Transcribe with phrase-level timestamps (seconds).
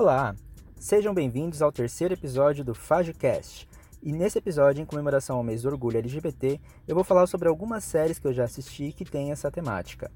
[0.00, 0.34] Olá,
[0.78, 3.68] sejam bem-vindos ao terceiro episódio do FajoCast.
[4.02, 6.58] E nesse episódio, em comemoração ao mês do orgulho LGBT,
[6.88, 10.10] eu vou falar sobre algumas séries que eu já assisti que têm essa temática.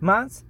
[0.00, 0.46] Mas,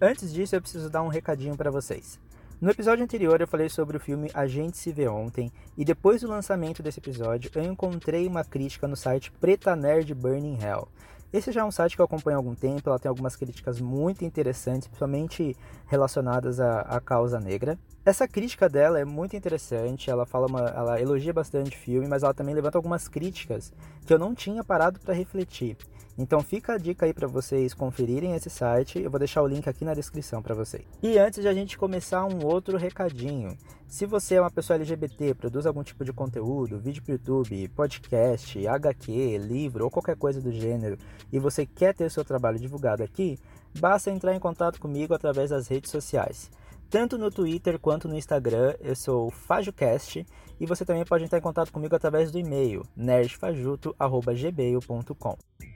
[0.00, 2.18] antes disso, eu preciso dar um recadinho para vocês.
[2.58, 6.22] No episódio anterior eu falei sobre o filme A Gente Se Vê Ontem, e depois
[6.22, 10.88] do lançamento desse episódio eu encontrei uma crítica no site Preta Nerd Burning Hell.
[11.32, 13.80] Esse já é um site que eu acompanho há algum tempo, ela tem algumas críticas
[13.80, 17.78] muito interessantes, principalmente relacionadas à, à causa negra.
[18.04, 22.22] Essa crítica dela é muito interessante, ela fala uma, ela elogia bastante o filme, mas
[22.22, 23.72] ela também levanta algumas críticas
[24.04, 25.78] que eu não tinha parado para refletir.
[26.16, 29.66] Então fica a dica aí para vocês conferirem esse site, eu vou deixar o link
[29.68, 30.84] aqui na descrição para vocês.
[31.02, 33.56] E antes de a gente começar um outro recadinho,
[33.88, 38.66] se você é uma pessoa LGBT, produz algum tipo de conteúdo, vídeo para YouTube, podcast,
[38.66, 40.96] HQ, livro ou qualquer coisa do gênero,
[41.32, 43.38] e você quer ter seu trabalho divulgado aqui,
[43.78, 46.50] basta entrar em contato comigo através das redes sociais.
[46.90, 50.26] Tanto no Twitter quanto no Instagram, eu sou o FajoCast
[50.60, 55.71] e você também pode entrar em contato comigo através do e-mail nerdfajuto.gmail.com.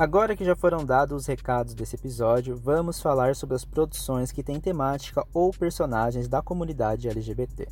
[0.00, 4.42] Agora que já foram dados os recados desse episódio, vamos falar sobre as produções que
[4.42, 7.68] têm temática ou personagens da comunidade LGBT.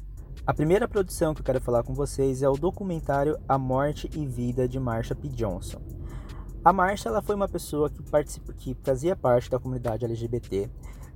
[0.47, 4.27] A primeira produção que eu quero falar com vocês é o documentário A Morte e
[4.27, 5.27] Vida de Marsha P.
[5.29, 5.81] Johnson.
[6.63, 8.03] A Marsha ela foi uma pessoa que,
[8.59, 10.69] que fazia parte da comunidade LGBT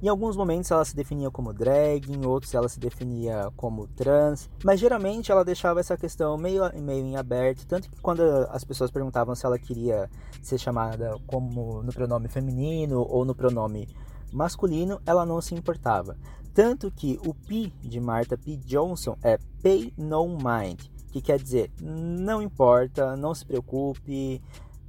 [0.02, 4.50] em alguns momentos ela se definia como drag, em outros ela se definia como trans,
[4.64, 8.90] mas geralmente ela deixava essa questão meio, meio em aberto, tanto que quando as pessoas
[8.90, 10.10] perguntavam se ela queria
[10.42, 13.88] ser chamada como no pronome feminino ou no pronome
[14.32, 16.16] masculino, ela não se importava.
[16.52, 18.56] Tanto que o P de Martha P.
[18.56, 20.80] Johnson é Pay No Mind,
[21.12, 24.42] que quer dizer não importa, não se preocupe,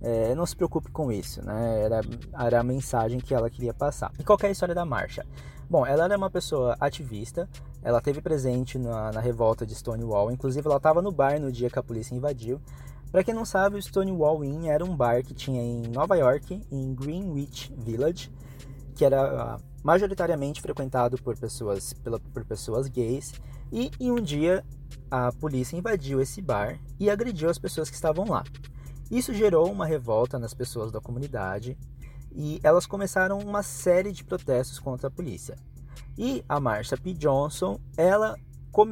[0.04, 1.82] é, não se preocupe com isso, né?
[1.82, 2.02] Era,
[2.38, 4.12] era a mensagem que ela queria passar.
[4.20, 5.26] E qual é a história da marcha?
[5.70, 7.50] Bom, ela era uma pessoa ativista,
[7.82, 11.70] ela teve presente na, na revolta de Stonewall, inclusive ela estava no bar no dia
[11.70, 12.62] que a polícia invadiu.
[13.12, 16.62] Para quem não sabe, o Stonewall Inn era um bar que tinha em Nova York,
[16.70, 18.30] em Greenwich Village,
[18.96, 23.34] que era majoritariamente frequentado por pessoas, pela, por pessoas gays.
[23.72, 24.64] E em um dia
[25.10, 28.44] a polícia invadiu esse bar e agrediu as pessoas que estavam lá.
[29.12, 31.78] Isso gerou uma revolta nas pessoas da comunidade
[32.32, 35.56] e elas começaram uma série de protestos contra a polícia.
[36.18, 37.14] E a Marsha P.
[37.14, 38.38] Johnson, ela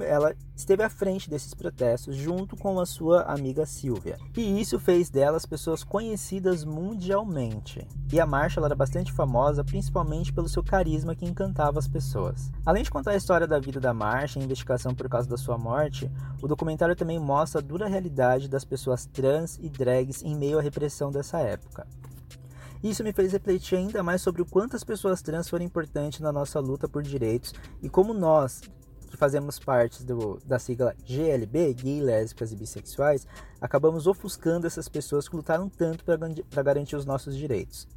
[0.03, 4.17] ela esteve à frente desses protestos junto com a sua amiga Silvia.
[4.37, 7.87] E isso fez delas pessoas conhecidas mundialmente.
[8.13, 12.51] E a Marcia era bastante famosa principalmente pelo seu carisma que encantava as pessoas.
[12.65, 15.37] Além de contar a história da vida da Marcia e a investigação por causa da
[15.37, 20.35] sua morte, o documentário também mostra a dura realidade das pessoas trans e drags em
[20.35, 21.87] meio à repressão dessa época.
[22.83, 26.31] Isso me fez refletir ainda mais sobre o quanto as pessoas trans foram importantes na
[26.31, 28.61] nossa luta por direitos e como nós,
[29.11, 33.27] que fazemos parte do, da sigla GLB, gay, lésbicas e bissexuais,
[33.59, 37.87] acabamos ofuscando essas pessoas que lutaram tanto para garantir os nossos direitos.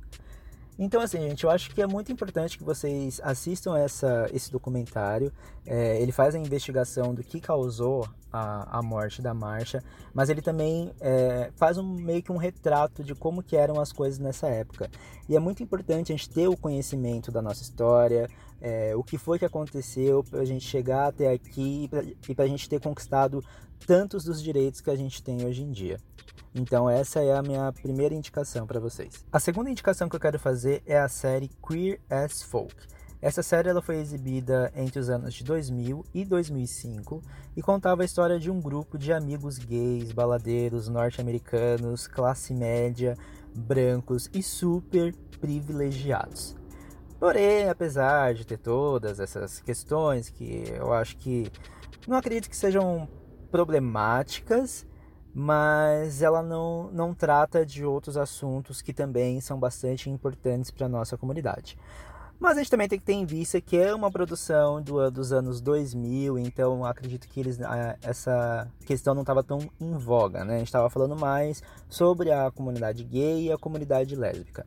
[0.77, 5.33] Então, assim, gente, eu acho que é muito importante que vocês assistam essa, esse documentário.
[5.65, 9.81] É, ele faz a investigação do que causou a, a morte da marcha,
[10.13, 13.93] mas ele também é, faz um, meio que um retrato de como que eram as
[13.93, 14.91] coisas nessa época.
[15.29, 18.29] E é muito importante a gente ter o conhecimento da nossa história,
[18.65, 21.91] é, o que foi que aconteceu para a gente chegar até aqui
[22.27, 23.45] e para a gente ter conquistado
[23.87, 26.01] tantos dos direitos que a gente tem hoje em dia.
[26.55, 29.23] Então essa é a minha primeira indicação para vocês.
[29.31, 32.75] A segunda indicação que eu quero fazer é a série Queer as Folk.
[33.21, 37.21] Essa série ela foi exibida entre os anos de 2000 e 2005
[37.55, 43.15] e contava a história de um grupo de amigos gays, baladeiros, norte-americanos, classe média,
[43.55, 46.64] brancos e super privilegiados.
[47.25, 51.51] Porém, apesar de ter todas essas questões que eu acho que
[52.07, 53.09] não acredito que sejam
[53.51, 54.87] problemáticas,
[55.33, 60.89] mas ela não, não trata de outros assuntos que também são bastante importantes para a
[60.89, 61.79] nossa comunidade.
[62.39, 65.33] Mas a gente também tem que ter em vista que é uma produção do, dos
[65.33, 67.59] anos 2000, então acredito que eles,
[68.03, 70.57] essa questão não estava tão em voga, né?
[70.57, 74.67] A gente estava falando mais sobre a comunidade gay e a comunidade lésbica.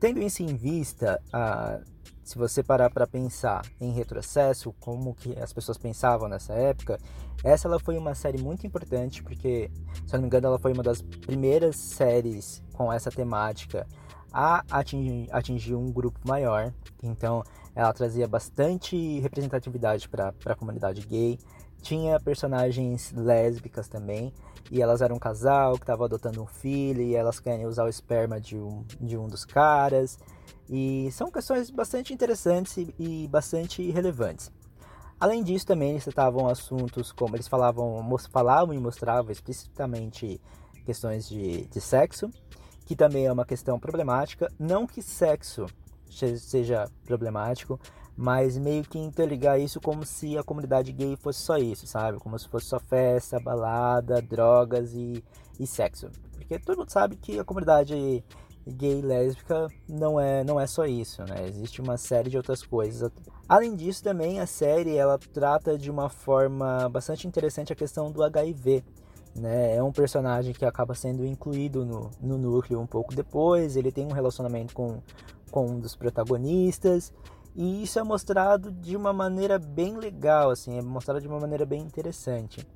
[0.00, 1.78] Tendo isso em vista, a,
[2.24, 6.98] se você parar para pensar em retrocesso, como que as pessoas pensavam nessa época,
[7.44, 9.70] essa ela foi uma série muito importante porque,
[10.06, 13.86] se eu não me engano, ela foi uma das primeiras séries com essa temática
[14.32, 16.72] a atingir, atingir um grupo maior.
[17.02, 17.42] Então,
[17.74, 21.38] ela trazia bastante representatividade para a comunidade gay.
[21.82, 24.32] tinha personagens lésbicas também,
[24.70, 27.88] e elas eram um casal que estava adotando um filho e elas querem usar o
[27.88, 30.18] esperma de um, de um dos caras.
[30.68, 34.52] E são questões bastante interessantes e, e bastante relevantes.
[35.18, 36.04] Além disso, também eles
[36.48, 38.00] assuntos como eles falavam,
[38.32, 40.40] falavam e mostravam explicitamente
[40.86, 42.30] questões de, de sexo,
[42.86, 44.50] que também é uma questão problemática.
[44.58, 45.66] Não que sexo
[46.08, 47.78] seja problemático,
[48.20, 52.18] mas meio que interligar isso como se a comunidade gay fosse só isso, sabe?
[52.18, 55.24] Como se fosse só festa, balada, drogas e,
[55.58, 56.10] e sexo.
[56.32, 58.22] Porque todo mundo sabe que a comunidade
[58.66, 61.46] gay e lésbica não é, não é só isso, né?
[61.48, 63.10] Existe uma série de outras coisas.
[63.48, 68.22] Além disso, também a série ela trata de uma forma bastante interessante a questão do
[68.22, 68.84] HIV.
[69.34, 69.76] Né?
[69.76, 73.76] É um personagem que acaba sendo incluído no, no núcleo um pouco depois.
[73.76, 75.00] Ele tem um relacionamento com,
[75.50, 77.14] com um dos protagonistas.
[77.54, 81.66] E isso é mostrado de uma maneira bem legal, assim, é mostrado de uma maneira
[81.66, 82.66] bem interessante.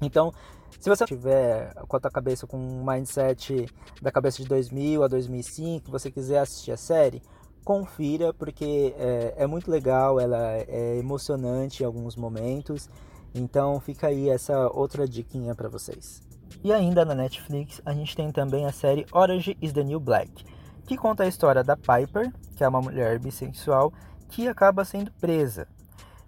[0.00, 0.32] Então,
[0.78, 3.66] se você tiver com a tua cabeça com um mindset
[4.00, 7.22] da cabeça de 2000 a 2005, você quiser assistir a série,
[7.64, 12.88] confira porque é, é muito legal, ela é emocionante em alguns momentos.
[13.34, 16.22] Então, fica aí essa outra diquinha para vocês.
[16.62, 20.44] E ainda na Netflix, a gente tem também a série Orange is the New Black,
[20.86, 23.92] que conta a história da Piper, que é uma mulher bissexual
[24.28, 25.66] que acaba sendo presa.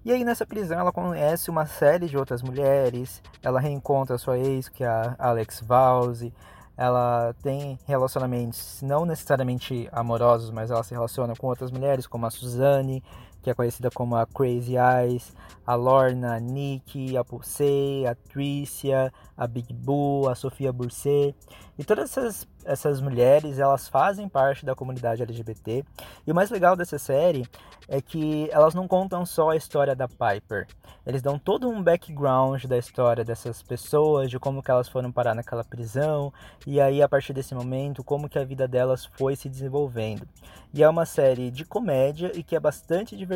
[0.05, 4.69] E aí nessa prisão ela conhece uma série de outras mulheres, ela reencontra sua ex,
[4.69, 6.33] que é a Alex Valse,
[6.77, 12.31] ela tem relacionamentos não necessariamente amorosos, mas ela se relaciona com outras mulheres, como a
[12.31, 13.03] Suzanne,
[13.43, 15.33] que é conhecida como a Crazy Eyes,
[15.67, 21.37] a Lorna, a Nick, a Pulsei, a Tricia, a Big Boo, a Sofia Burset.
[21.79, 25.85] E todas essas, essas mulheres, elas fazem parte da comunidade LGBT.
[26.27, 27.47] E o mais legal dessa série
[27.87, 30.67] é que elas não contam só a história da Piper.
[31.07, 35.35] Eles dão todo um background da história dessas pessoas, de como que elas foram parar
[35.35, 36.33] naquela prisão,
[36.67, 40.27] e aí a partir desse momento, como que a vida delas foi se desenvolvendo.
[40.75, 43.28] E é uma série de comédia e que é bastante divertida.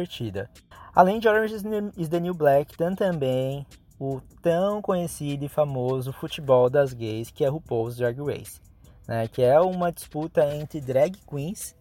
[0.95, 1.55] Além de Orange
[1.97, 3.67] is the New Black, tem também
[3.99, 8.61] o tão conhecido e famoso futebol das gays, que é RuPaul's Drag Race,
[9.07, 9.29] né?
[9.29, 11.75] que é uma disputa entre drag queens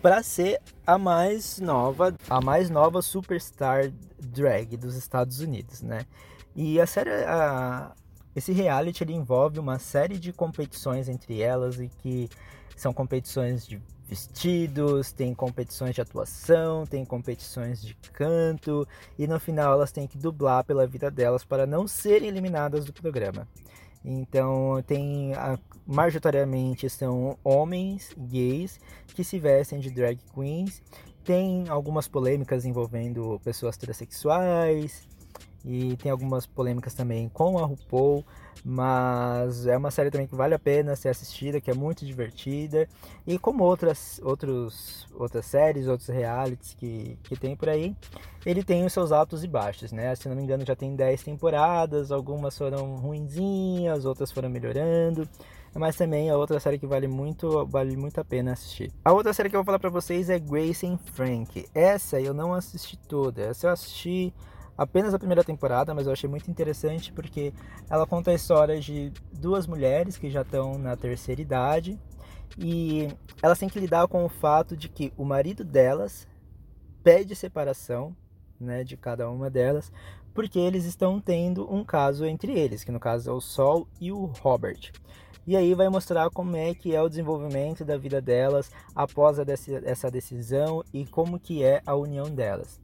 [0.00, 6.06] para ser a mais nova, a mais nova superstar drag dos Estados Unidos, né?
[6.54, 7.92] E a série, a,
[8.34, 12.28] esse reality ele envolve uma série de competições entre elas e que
[12.76, 18.86] são competições de vestidos, tem competições de atuação, tem competições de canto
[19.16, 22.92] e no final elas têm que dublar pela vida delas para não serem eliminadas do
[22.92, 23.46] programa.
[24.04, 28.80] Então tem a, majoritariamente são homens gays
[29.14, 30.82] que se vestem de drag queens.
[31.22, 35.06] Tem algumas polêmicas envolvendo pessoas transexuais
[35.64, 38.24] e tem algumas polêmicas também com a RuPaul.
[38.64, 42.86] Mas é uma série também que vale a pena ser assistida, que é muito divertida.
[43.26, 47.96] E como outras, outros, outras séries, outros realities que, que tem por aí,
[48.44, 50.14] ele tem os seus altos e baixos, né?
[50.14, 55.26] Se não me engano, já tem 10 temporadas, algumas foram ruinzinhas, outras foram melhorando.
[55.74, 58.92] Mas também é outra série que vale muito, vale muito a pena assistir.
[59.04, 61.64] A outra série que eu vou falar pra vocês é Grace and Frank.
[61.72, 63.42] Essa eu não assisti toda.
[63.42, 64.34] Essa eu assisti
[64.76, 67.52] apenas a primeira temporada, mas eu achei muito interessante porque
[67.88, 71.98] ela conta a história de duas mulheres que já estão na terceira idade
[72.58, 73.08] e
[73.42, 76.26] elas têm que lidar com o fato de que o marido delas
[77.02, 78.14] pede separação
[78.58, 79.92] né, de cada uma delas
[80.34, 84.12] porque eles estão tendo um caso entre eles, que no caso é o Sol e
[84.12, 84.92] o Robert.
[85.46, 89.38] E aí vai mostrar como é que é o desenvolvimento da vida delas após
[89.84, 92.78] essa decisão e como que é a união delas.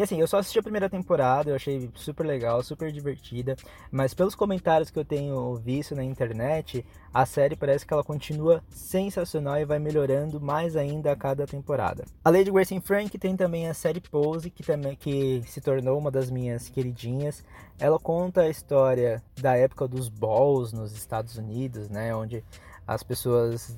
[0.00, 3.54] E assim, eu só assisti a primeira temporada, eu achei super legal, super divertida,
[3.92, 8.64] mas pelos comentários que eu tenho visto na internet, a série parece que ela continua
[8.70, 12.06] sensacional e vai melhorando mais ainda a cada temporada.
[12.24, 16.10] Além de Grace Frank, tem também a série Pose, que também que se tornou uma
[16.10, 17.44] das minhas queridinhas.
[17.78, 22.42] Ela conta a história da época dos balls nos Estados Unidos, né, onde
[22.90, 23.76] as pessoas,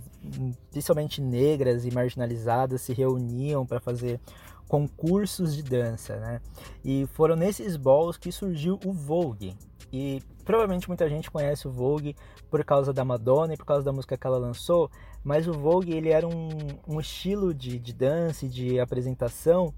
[0.71, 4.19] principalmente negras e marginalizadas, se reuniam para fazer
[4.66, 6.40] concursos de dança, né?
[6.83, 9.54] E foram nesses balls que surgiu o Vogue.
[9.92, 12.16] E provavelmente muita gente conhece o Vogue
[12.50, 14.90] por causa da Madonna e por causa da música que ela lançou,
[15.23, 16.49] mas o Vogue ele era um,
[16.88, 19.75] um estilo de, de dança e de apresentação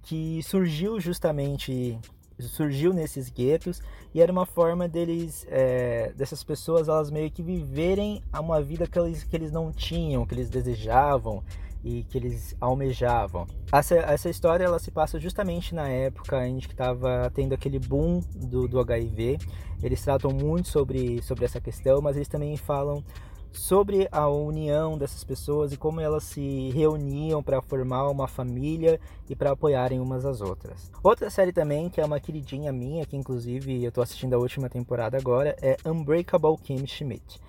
[0.00, 2.00] que surgiu justamente
[2.38, 3.80] surgiu nesses guetos
[4.14, 8.98] e era uma forma deles é, dessas pessoas elas meio que viverem uma vida que
[8.98, 11.42] eles, que eles não tinham que eles desejavam
[11.84, 13.46] e que eles almejavam.
[13.72, 18.20] Essa, essa história ela se passa justamente na época em que estava tendo aquele boom
[18.34, 19.38] do, do HIV.
[19.82, 23.02] Eles tratam muito sobre, sobre essa questão, mas eles também falam
[23.52, 29.36] sobre a união dessas pessoas e como elas se reuniam para formar uma família e
[29.36, 30.90] para apoiarem umas às outras.
[31.02, 34.68] Outra série também, que é uma queridinha minha, que inclusive eu estou assistindo a última
[34.68, 37.40] temporada agora, é Unbreakable Kim Schmidt.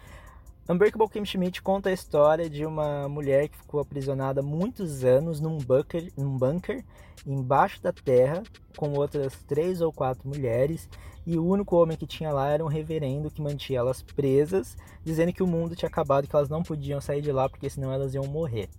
[0.70, 5.58] Unbreakable Kim Schmidt conta a história de uma mulher que ficou aprisionada muitos anos num
[5.58, 6.86] bunker, num bunker
[7.28, 8.42] embaixo da terra
[8.78, 10.88] com outras três ou quatro mulheres
[11.28, 15.34] e o único homem que tinha lá era um reverendo que mantinha elas presas, dizendo
[15.34, 17.92] que o mundo tinha acabado e que elas não podiam sair de lá porque senão
[17.92, 18.70] elas iam morrer.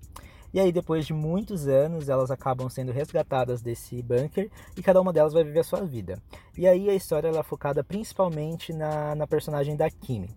[0.54, 5.12] E aí, depois de muitos anos, elas acabam sendo resgatadas desse bunker e cada uma
[5.12, 6.16] delas vai viver a sua vida.
[6.56, 10.30] E aí a história é focada principalmente na, na personagem da Kimi.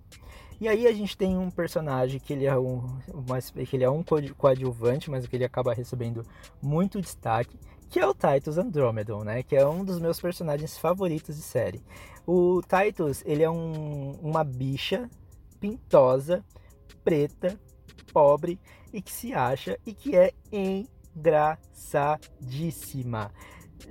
[0.60, 2.82] E aí a gente tem um personagem que ele é um,
[3.70, 4.04] que ele é um
[4.36, 6.24] coadjuvante, mas que ele acaba recebendo
[6.62, 7.60] muito destaque,
[7.90, 9.44] que é o Titus Andromedon, né?
[9.44, 11.84] Que é um dos meus personagens favoritos de série.
[12.26, 15.08] O Titus, ele é um, uma bicha
[15.60, 16.44] pintosa,
[17.04, 17.56] preta,
[18.12, 18.60] pobre
[18.92, 23.32] e que se acha e que é engraçadíssima.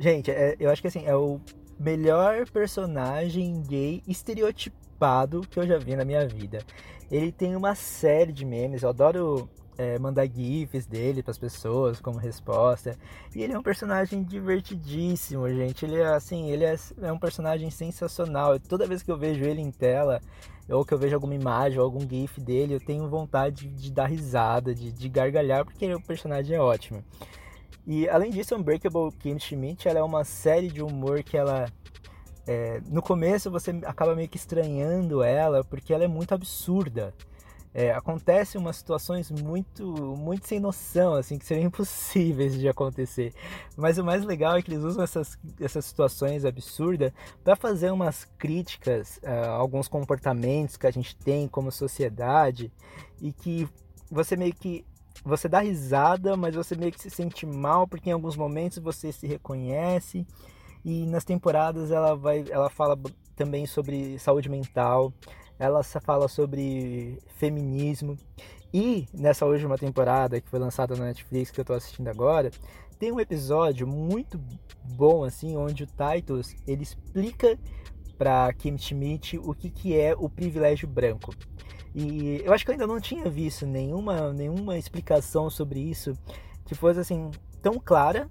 [0.01, 1.41] Gente, é, eu acho que assim, é o
[1.79, 4.86] melhor personagem gay estereotipado
[5.51, 6.59] que eu já vi na minha vida.
[7.11, 9.49] Ele tem uma série de memes, eu adoro
[9.79, 12.97] é, mandar gifs dele para as pessoas como resposta.
[13.35, 15.85] E ele é um personagem divertidíssimo, gente.
[15.85, 18.59] Ele é assim, ele é, é um personagem sensacional.
[18.59, 20.21] Toda vez que eu vejo ele em tela,
[20.69, 24.07] ou que eu vejo alguma imagem ou algum gif dele, eu tenho vontade de, dar
[24.07, 27.05] risada, de, de gargalhar, porque o personagem é ótimo.
[27.87, 31.67] E além disso, Unbreakable Kim Schmidt ela é uma série de humor que ela.
[32.47, 37.13] É, no começo você acaba meio que estranhando ela, porque ela é muito absurda.
[37.75, 39.85] É, acontecem umas situações muito,
[40.17, 43.35] muito sem noção, assim, que seriam impossíveis de acontecer.
[43.77, 47.13] Mas o mais legal é que eles usam essas, essas situações absurdas
[47.45, 52.73] para fazer umas críticas a alguns comportamentos que a gente tem como sociedade
[53.21, 53.69] e que
[54.11, 54.87] você meio que
[55.23, 59.13] você dá risada, mas você meio que se sente mal porque em alguns momentos você
[59.13, 60.27] se reconhece.
[60.87, 62.97] E nas temporadas ela vai, ela fala
[63.35, 65.13] também sobre saúde mental,
[65.59, 68.17] ela fala sobre feminismo.
[68.73, 72.53] E nessa última temporada que foi lançada na Netflix que eu tô assistindo agora,
[73.01, 74.41] tem um episódio muito
[74.85, 77.59] bom assim, onde o Titus ele explica
[78.17, 81.35] para Kim Schmidt o que, que é o privilégio branco.
[81.97, 86.13] E eu acho que eu ainda não tinha visto nenhuma, nenhuma explicação sobre isso
[86.65, 87.29] que fosse assim
[87.61, 88.29] tão clara,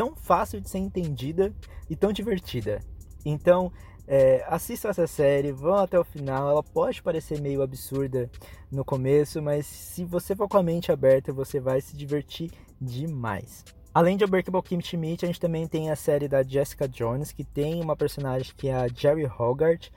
[0.00, 1.52] tão fácil de ser entendida
[1.90, 2.80] e tão divertida.
[3.22, 3.70] Então,
[4.08, 6.48] é, assistam essa série, vão até o final.
[6.48, 8.30] Ela pode parecer meio absurda
[8.72, 13.62] no começo, mas se você for com a mente aberta, você vai se divertir demais.
[13.92, 17.44] Além de Unbreakable Kim Schmidt, a gente também tem a série da Jessica Jones, que
[17.44, 19.90] tem uma personagem que é a Jerry Hogarth,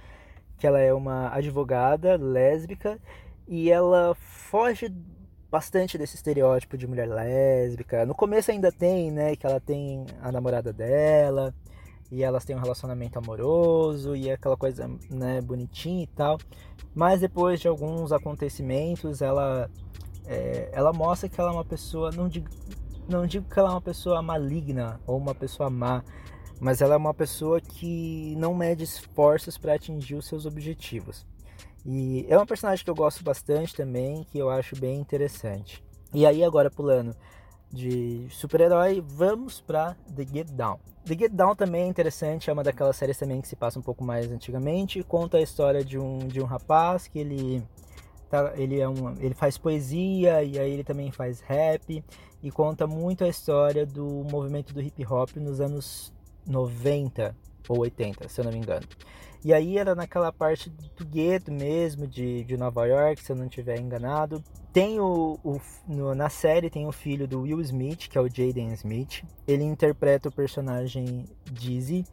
[0.58, 3.00] que ela é uma advogada lésbica
[3.48, 4.94] e ela foge
[5.54, 8.08] bastante desse estereótipo de mulher lésbica.
[8.08, 11.54] No começo ainda tem, né, que ela tem a namorada dela
[12.12, 16.40] e elas têm um relacionamento amoroso e aquela coisa, né, bonitinha e tal.
[16.96, 19.70] Mas depois de alguns acontecimentos, ela
[20.26, 22.50] é, ela mostra que ela é uma pessoa, não digo,
[23.08, 26.04] não digo que ela é uma pessoa maligna ou uma pessoa má,
[26.60, 31.28] mas ela é uma pessoa que não mede esforços para atingir os seus objetivos.
[31.86, 35.84] E é uma personagem que eu gosto bastante também, que eu acho bem interessante.
[36.14, 37.16] E aí agora pulando
[37.72, 40.80] de super-herói, vamos para The Get Down.
[41.06, 43.82] The Get Down também é interessante, é uma daquelas séries também que se passa um
[43.82, 47.64] pouco mais antigamente, conta a história de um, de um rapaz que ele
[48.30, 52.04] tá, ele é um, ele faz poesia e aí ele também faz rap
[52.44, 56.14] e conta muito a história do movimento do hip hop nos anos
[56.46, 57.36] 90
[57.68, 58.86] ou 80, se eu não me engano.
[59.44, 63.48] E aí era naquela parte do gueto mesmo, de, de Nova York, se eu não
[63.48, 64.42] estiver enganado.
[64.72, 68.30] Tem o, o no, na série tem o filho do Will Smith, que é o
[68.30, 69.24] Jaden Smith.
[69.46, 72.06] Ele interpreta o personagem Dizzy.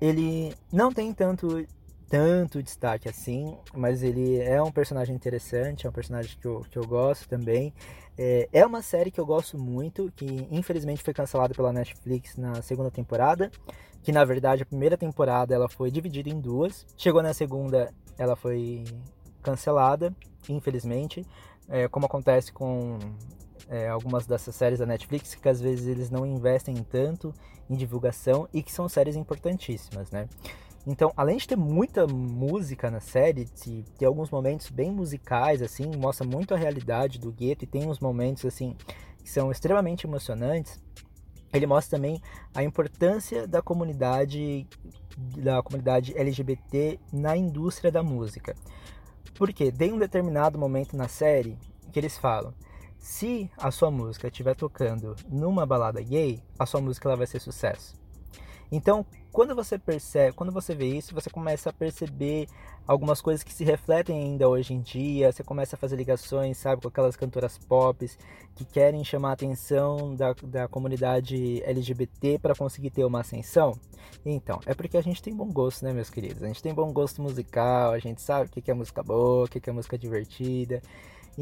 [0.00, 1.66] Ele não tem tanto
[2.10, 6.76] tanto destaque assim, mas ele é um personagem interessante, é um personagem que eu, que
[6.76, 7.72] eu gosto também.
[8.18, 12.60] É, é uma série que eu gosto muito, que infelizmente foi cancelada pela Netflix na
[12.62, 13.48] segunda temporada,
[14.02, 16.86] que na verdade a primeira temporada ela foi dividida em duas.
[16.96, 18.84] Chegou na segunda, ela foi
[19.42, 20.14] cancelada,
[20.48, 21.24] infelizmente,
[21.68, 22.98] é, como acontece com
[23.68, 27.32] é, algumas dessas séries da Netflix, que às vezes eles não investem tanto
[27.68, 30.28] em divulgação e que são séries importantíssimas, né?
[30.86, 35.90] Então, além de ter muita música na série, de ter alguns momentos bem musicais, assim,
[35.96, 38.74] mostra muito a realidade do gueto e tem uns momentos, assim,
[39.22, 40.82] que são extremamente emocionantes,
[41.52, 42.20] ele mostra também
[42.54, 44.66] a importância da comunidade
[45.36, 48.54] da comunidade LGBT na indústria da música.
[49.34, 51.58] Porque tem um determinado momento na série
[51.92, 52.54] que eles falam:
[52.98, 57.40] se a sua música estiver tocando numa balada gay, a sua música ela vai ser
[57.40, 57.99] sucesso.
[58.72, 62.46] Então, quando você percebe, quando você vê isso, você começa a perceber
[62.86, 65.32] algumas coisas que se refletem ainda hoje em dia.
[65.32, 68.08] Você começa a fazer ligações, sabe, com aquelas cantoras pop
[68.54, 73.78] que querem chamar a atenção da, da comunidade LGBT para conseguir ter uma ascensão.
[74.24, 76.42] Então, é porque a gente tem bom gosto, né, meus queridos?
[76.42, 79.48] A gente tem bom gosto musical, a gente sabe o que é música boa, o
[79.48, 80.82] que é música divertida.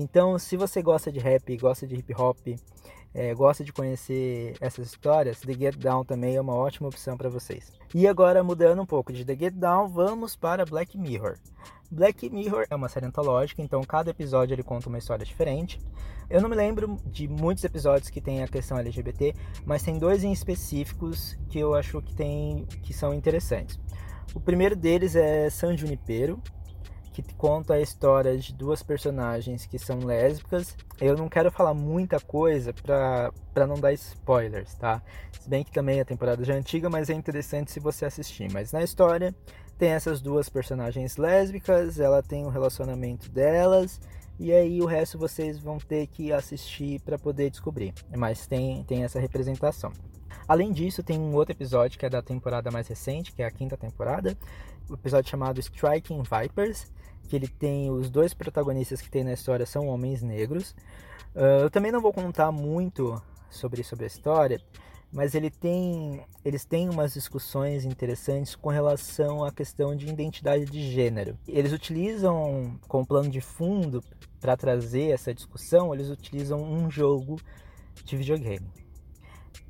[0.00, 2.38] Então, se você gosta de rap, gosta de hip hop,
[3.12, 7.28] é, gosta de conhecer essas histórias, The Get Down também é uma ótima opção para
[7.28, 7.73] vocês.
[7.93, 11.37] E agora, mudando um pouco de The Get Down, vamos para Black Mirror.
[11.90, 15.81] Black Mirror é uma série antológica, então cada episódio ele conta uma história diferente.
[16.31, 19.35] Eu não me lembro de muitos episódios que tem a questão LGBT,
[19.67, 23.81] mas tem dois em específicos que eu acho que tem que são interessantes.
[24.33, 26.40] O primeiro deles é San Junipero,
[27.23, 30.77] que conta a história de duas personagens que são lésbicas.
[31.01, 35.03] Eu não quero falar muita coisa para não dar spoilers, tá?
[35.41, 38.51] Se bem que também a temporada já é antiga, mas é interessante se você assistir.
[38.53, 39.35] Mas na história
[39.79, 44.01] tem essas duas personagens lésbicas, ela tem o um relacionamento delas.
[44.38, 47.92] E aí o resto vocês vão ter que assistir para poder descobrir.
[48.16, 49.92] Mas tem, tem essa representação.
[50.47, 53.50] Além disso, tem um outro episódio que é da temporada mais recente, que é a
[53.50, 54.37] quinta temporada,
[54.88, 56.87] o episódio chamado Striking Vipers,
[57.28, 60.71] que ele tem os dois protagonistas que tem na história são homens negros.
[61.35, 64.61] Uh, eu também não vou contar muito sobre, sobre a história,
[65.12, 70.91] mas ele tem, eles têm umas discussões interessantes com relação à questão de identidade de
[70.91, 71.38] gênero.
[71.47, 74.03] Eles utilizam, como plano de fundo,
[74.41, 77.41] para trazer essa discussão, eles utilizam um jogo
[78.05, 78.69] de videogame.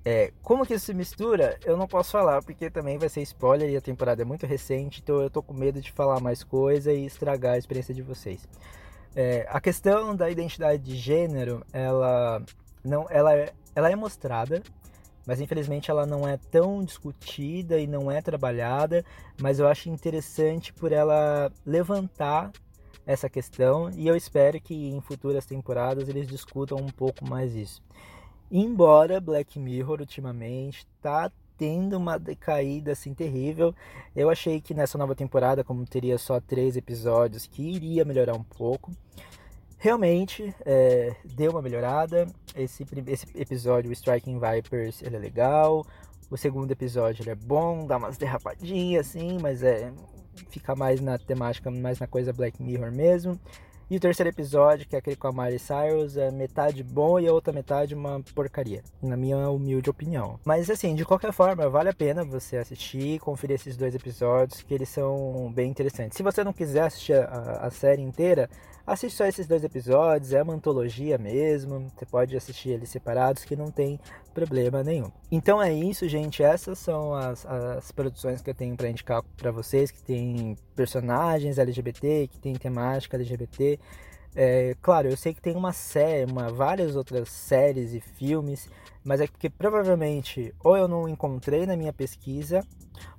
[0.04, 3.68] É, como que isso se mistura, eu não posso falar, porque também vai ser spoiler
[3.71, 6.92] e a temporada é muito recente, então eu tô com medo de falar mais coisa
[6.92, 8.47] e estragar a experiência de vocês.
[9.14, 12.42] É, a questão da identidade de gênero, ela,
[12.85, 14.62] não, ela, é, ela é mostrada,
[15.29, 19.05] mas infelizmente ela não é tão discutida e não é trabalhada,
[19.38, 22.51] mas eu acho interessante por ela levantar
[23.07, 27.83] essa questão e eu espero que em futuras temporadas eles discutam um pouco mais isso.
[28.51, 33.75] Embora Black Mirror ultimamente tá tendo uma decaída assim terrível,
[34.17, 38.45] eu achei que nessa nova temporada, como teria só três episódios, que iria melhorar um
[38.45, 38.91] pouco.
[39.79, 42.27] Realmente é, deu uma melhorada.
[42.55, 45.87] Esse, esse episódio, o Striking Vipers, ele é legal.
[46.31, 49.93] O segundo episódio ele é bom, dá umas derrapadinhas assim, mas é
[50.51, 53.38] fica mais na temática, mais na coisa Black Mirror mesmo.
[53.91, 57.27] E o terceiro episódio, que é aquele com a Miley Cyrus, é metade bom e
[57.27, 60.38] a outra metade uma porcaria, na minha humilde opinião.
[60.45, 64.75] Mas assim, de qualquer forma, vale a pena você assistir, conferir esses dois episódios, que
[64.75, 66.19] eles são bem interessantes.
[66.19, 68.51] Se você não quiser assistir a, a série inteira,
[68.88, 73.55] assiste só esses dois episódios, é uma antologia mesmo, você pode assistir eles separados que
[73.55, 74.01] não tem
[74.33, 75.11] problema nenhum.
[75.31, 79.51] Então é isso, gente, essas são as, as produções que eu tenho para indicar para
[79.51, 83.79] vocês, que tem personagens LGBT, que tem temática LGBT.
[84.35, 88.69] É, claro, eu sei que tem uma série, uma, várias outras séries e filmes,
[89.03, 92.64] mas é porque provavelmente ou eu não encontrei na minha pesquisa,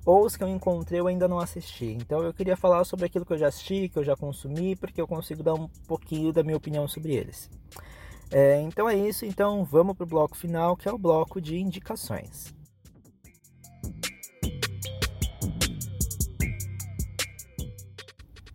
[0.04, 1.86] ou os que eu encontrei eu ainda não assisti.
[1.86, 5.00] Então eu queria falar sobre aquilo que eu já assisti, que eu já consumi, porque
[5.00, 7.50] eu consigo dar um pouquinho da minha opinião sobre eles.
[8.30, 11.58] É, então é isso, então vamos para o bloco final, que é o bloco de
[11.58, 12.54] indicações.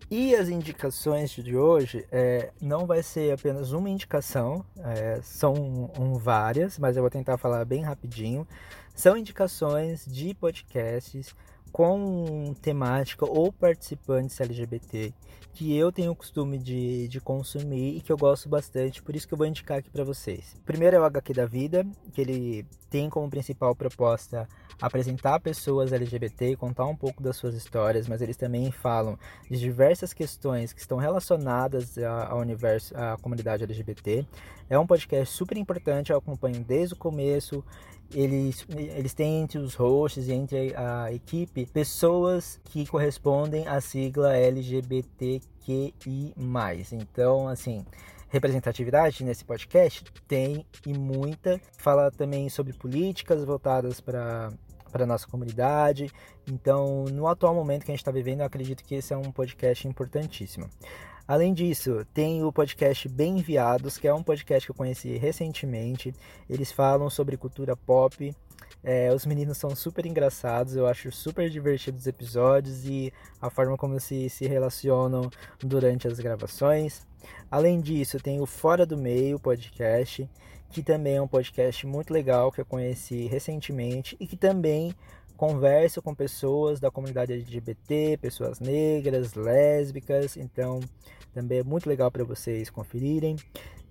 [0.10, 6.14] E as indicações de hoje é, não vai ser apenas uma indicação, é, são um,
[6.14, 8.48] várias, mas eu vou tentar falar bem rapidinho.
[8.94, 11.36] São indicações de podcasts
[11.72, 15.14] com temática ou participantes LGBT
[15.56, 19.26] que eu tenho o costume de, de consumir e que eu gosto bastante, por isso
[19.26, 20.54] que eu vou indicar aqui para vocês.
[20.66, 24.50] Primeiro é o HQ da Vida, que ele tem como principal proposta
[24.82, 29.18] apresentar pessoas LGBT e contar um pouco das suas histórias, mas eles também falam
[29.50, 34.26] de diversas questões que estão relacionadas ao universo, à comunidade LGBT.
[34.70, 37.64] É um podcast super importante, eu acompanho desde o começo
[38.16, 44.36] eles, eles têm entre os hosts e entre a equipe pessoas que correspondem à sigla
[44.36, 45.44] LGBTQI+.
[46.94, 47.86] Então, assim,
[48.30, 51.60] representatividade nesse podcast tem e muita.
[51.78, 54.50] Fala também sobre políticas voltadas para
[54.96, 56.10] para a nossa comunidade.
[56.50, 59.30] Então, no atual momento que a gente está vivendo, eu acredito que esse é um
[59.30, 60.70] podcast importantíssimo.
[61.28, 66.14] Além disso, tem o podcast Bem Enviados, que é um podcast que eu conheci recentemente.
[66.48, 68.32] Eles falam sobre cultura pop.
[68.84, 73.12] É, os meninos são super engraçados, eu acho super divertidos os episódios e
[73.42, 77.08] a forma como se, se relacionam durante as gravações.
[77.50, 80.30] Além disso, tem o Fora do Meio podcast,
[80.70, 84.94] que também é um podcast muito legal que eu conheci recentemente e que também
[85.36, 90.80] conversa com pessoas da comunidade LGBT, pessoas negras, lésbicas, então
[91.34, 93.36] também é muito legal para vocês conferirem.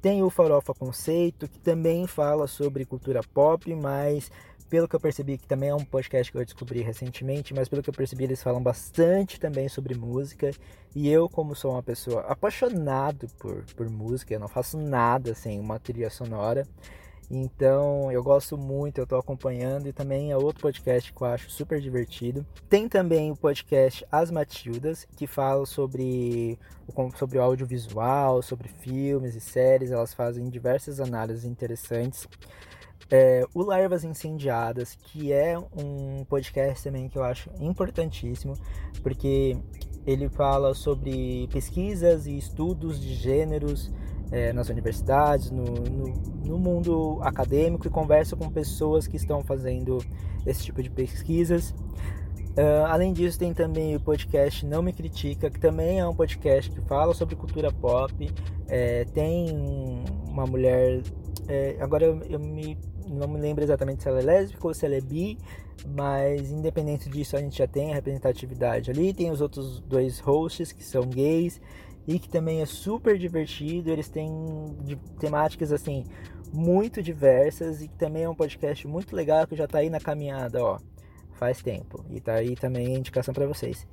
[0.00, 4.30] Tem o Farofa Conceito, que também fala sobre cultura pop, mas
[4.68, 7.82] pelo que eu percebi, que também é um podcast que eu descobri recentemente, mas pelo
[7.82, 10.50] que eu percebi, eles falam bastante também sobre música.
[10.94, 15.60] E eu, como sou uma pessoa apaixonado por, por música, eu não faço nada sem
[15.60, 16.66] uma trilha sonora.
[17.30, 21.50] Então eu gosto muito, eu estou acompanhando e também é outro podcast que eu acho
[21.50, 22.46] super divertido.
[22.68, 26.58] Tem também o podcast As Matildas, que fala sobre,
[27.16, 32.28] sobre o audiovisual, sobre filmes e séries, elas fazem diversas análises interessantes.
[33.10, 38.54] É, o Larvas Incendiadas, que é um podcast também que eu acho importantíssimo,
[39.02, 39.56] porque
[40.06, 43.90] ele fala sobre pesquisas e estudos de gêneros
[44.30, 49.98] é, nas universidades, no, no, no, mundo acadêmico e conversa com pessoas que estão fazendo
[50.46, 51.74] esse tipo de pesquisas.
[52.56, 56.70] Uh, além disso, tem também o podcast Não Me Critica, que também é um podcast
[56.70, 58.30] que fala sobre cultura pop.
[58.68, 61.02] É, tem uma mulher.
[61.48, 64.86] É, agora eu, eu me, não me lembro exatamente se ela é lésbica ou se
[64.86, 65.36] ela é bi,
[65.96, 69.12] mas independente disso, a gente já tem a representatividade ali.
[69.12, 71.60] Tem os outros dois hosts que são gays
[72.06, 73.90] e que também é super divertido.
[73.90, 74.30] Eles têm
[75.18, 76.04] temáticas assim
[76.52, 80.00] muito diversas e que também é um podcast muito legal que já tá aí na
[80.00, 80.78] caminhada, ó,
[81.32, 82.04] faz tempo.
[82.10, 83.86] E tá aí também a indicação para vocês.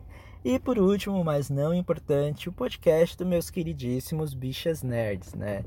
[0.43, 5.63] E por último, mas não importante, o podcast dos meus queridíssimos Bichas Nerds, né?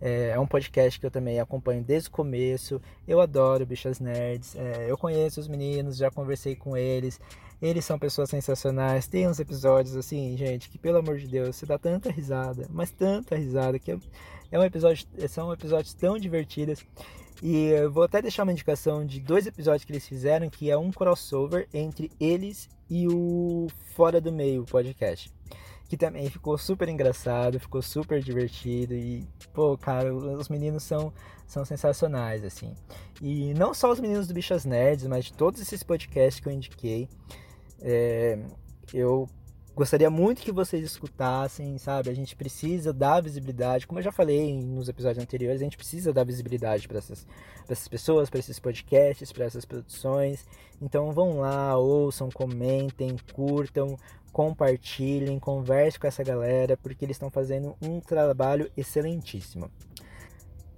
[0.00, 2.80] É, é um podcast que eu também acompanho desde o começo.
[3.06, 4.54] Eu adoro Bichas Nerds.
[4.54, 7.20] É, eu conheço os meninos, já conversei com eles.
[7.60, 9.06] Eles são pessoas sensacionais.
[9.06, 12.90] Tem uns episódios assim, gente, que pelo amor de Deus, você dá tanta risada, mas
[12.90, 13.98] tanta risada que
[14.50, 16.84] é um episódio, são episódios tão divertidos.
[17.42, 20.76] E eu vou até deixar uma indicação de dois episódios que eles fizeram, que é
[20.76, 25.32] um crossover entre eles e o Fora do Meio podcast
[25.88, 31.12] que também ficou super engraçado, ficou super divertido e, pô, cara, os meninos são,
[31.46, 32.74] são sensacionais, assim.
[33.22, 36.52] E não só os meninos do Bichas Nerds, mas de todos esses podcasts que eu
[36.52, 37.08] indiquei,
[37.82, 38.38] é,
[38.92, 39.28] eu
[39.78, 42.10] gostaria muito que vocês escutassem, sabe?
[42.10, 46.12] A gente precisa dar visibilidade, como eu já falei nos episódios anteriores, a gente precisa
[46.12, 47.24] dar visibilidade para essas,
[47.68, 50.44] essas pessoas, para esses podcasts, para essas produções.
[50.82, 53.96] Então vão lá, ouçam, comentem, curtam,
[54.32, 59.70] compartilhem, conversem com essa galera, porque eles estão fazendo um trabalho excelentíssimo.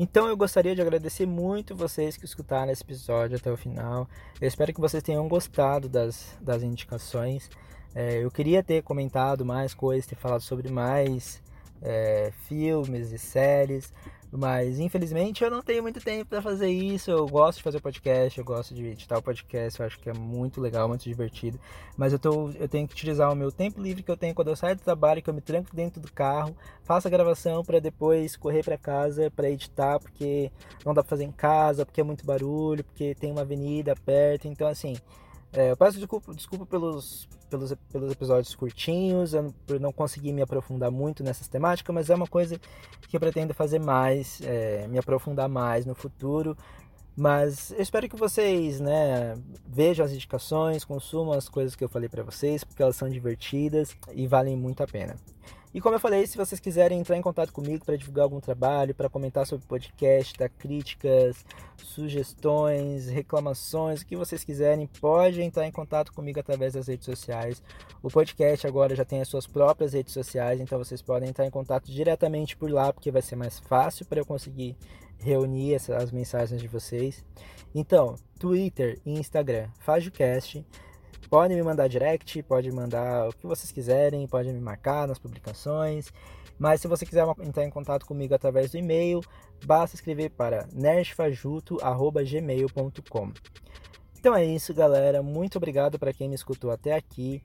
[0.03, 4.09] Então eu gostaria de agradecer muito vocês que escutaram esse episódio até o final.
[4.41, 7.51] Eu espero que vocês tenham gostado das, das indicações.
[7.95, 11.43] É, eu queria ter comentado mais coisas, ter falado sobre mais
[11.83, 13.93] é, filmes e séries,
[14.33, 17.11] mas infelizmente eu não tenho muito tempo para fazer isso.
[17.11, 20.13] Eu gosto de fazer podcast, eu gosto de editar o podcast, eu acho que é
[20.13, 21.59] muito legal, muito divertido.
[21.97, 24.49] Mas eu, tô, eu tenho que utilizar o meu tempo livre que eu tenho quando
[24.49, 27.81] eu saio do trabalho, que eu me tranco dentro do carro, faço a gravação para
[27.81, 30.51] depois correr para casa para editar, porque
[30.85, 34.47] não dá para fazer em casa, porque é muito barulho, porque tem uma avenida perto.
[34.47, 34.97] Então, assim,
[35.53, 39.33] é, eu peço desculpa, desculpa pelos, pelos, pelos episódios curtinhos,
[39.67, 42.59] por não conseguir me aprofundar muito nessas temáticas, mas é uma coisa
[43.09, 46.57] que eu pretendo fazer mais, é, me aprofundar mais no futuro.
[47.17, 49.35] Mas eu espero que vocês né,
[49.67, 53.95] vejam as indicações, consumam as coisas que eu falei para vocês, porque elas são divertidas
[54.15, 55.17] e valem muito a pena.
[55.73, 58.93] E como eu falei, se vocês quiserem entrar em contato comigo para divulgar algum trabalho,
[58.93, 61.45] para comentar sobre podcast, dar críticas,
[61.77, 67.63] sugestões, reclamações, o que vocês quiserem, pode entrar em contato comigo através das redes sociais.
[68.03, 71.51] O podcast agora já tem as suas próprias redes sociais, então vocês podem entrar em
[71.51, 74.77] contato diretamente por lá, porque vai ser mais fácil para eu conseguir
[75.19, 77.25] reunir as mensagens de vocês.
[77.73, 80.65] Então, Twitter e Instagram, FajoCast.
[81.29, 86.13] Podem me mandar direct, pode mandar o que vocês quiserem, pode me marcar nas publicações.
[86.59, 89.23] Mas se você quiser entrar em contato comigo através do e-mail,
[89.65, 93.33] basta escrever para nerdfajuto@gmail.com.
[94.19, 95.23] Então é isso, galera.
[95.23, 97.43] Muito obrigado para quem me escutou até aqui.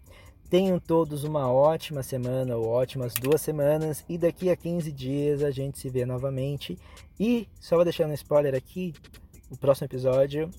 [0.49, 5.51] Tenham todos uma ótima semana ou ótimas duas semanas e daqui a 15 dias a
[5.51, 6.77] gente se vê novamente.
[7.19, 8.93] E só vou deixar um spoiler aqui,
[9.49, 10.51] o próximo episódio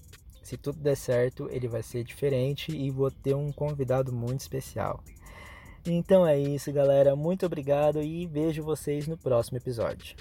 [0.47, 5.03] se tudo der certo, ele vai ser diferente e vou ter um convidado muito especial.
[5.85, 7.17] Então é isso, galera.
[7.17, 10.15] Muito obrigado e vejo vocês no próximo episódio.